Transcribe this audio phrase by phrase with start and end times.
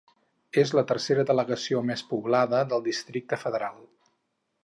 [0.61, 3.79] És la tercera delegació més poblada del Districte Federal.